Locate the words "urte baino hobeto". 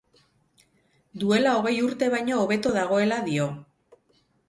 1.89-2.75